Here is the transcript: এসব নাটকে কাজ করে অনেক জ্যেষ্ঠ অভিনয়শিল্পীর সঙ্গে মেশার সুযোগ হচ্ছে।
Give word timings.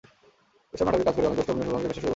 এসব 0.73 0.85
নাটকে 0.87 1.03
কাজ 1.05 1.13
করে 1.15 1.27
অনেক 1.27 1.35
জ্যেষ্ঠ 1.37 1.49
অভিনয়শিল্পীর 1.49 1.49
সঙ্গে 1.49 1.65
মেশার 1.81 1.93
সুযোগ 1.95 2.03
হচ্ছে। 2.03 2.09